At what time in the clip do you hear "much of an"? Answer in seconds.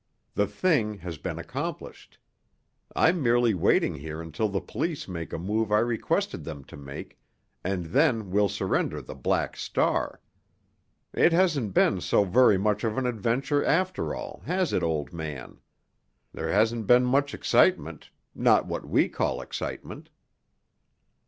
12.57-13.05